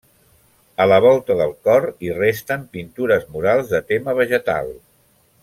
A 0.85 0.85
la 0.91 0.95
volta 1.05 1.35
del 1.41 1.53
cor 1.69 1.85
hi 2.05 2.09
resten 2.21 2.65
pintures 2.79 3.29
murals 3.37 3.71
de 3.75 3.83
tema 3.93 4.17
vegetal. 4.23 4.75